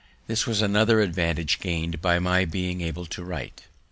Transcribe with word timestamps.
This 0.25 0.47
was 0.47 0.63
another 0.63 0.99
advantage 0.99 1.59
gain'd 1.59 2.01
by 2.01 2.17
my 2.17 2.43
being 2.43 2.81
able 2.81 3.05
to 3.05 3.23
write. 3.23 3.65